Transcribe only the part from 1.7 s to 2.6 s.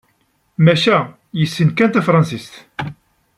kan tafransist.